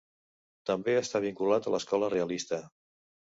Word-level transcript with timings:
També 0.69 0.95
està 1.01 1.21
vinculat 1.25 1.67
a 1.67 1.75
l'escola 1.75 2.11
realista. 2.15 2.61